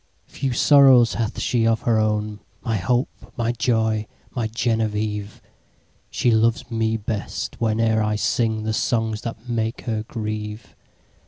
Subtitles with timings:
[0.25, 3.33] Few sorrows hath she of her own, My hope!
[3.37, 4.07] my joy!
[4.31, 5.43] my Genevieve!
[6.09, 10.75] She loves me best, whene'er I singThe songs that make her grieve.